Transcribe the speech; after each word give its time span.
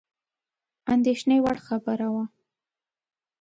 اندېښني 0.93 1.37
وړ 1.41 1.57
خبره 1.67 2.07
وه. 2.13 2.23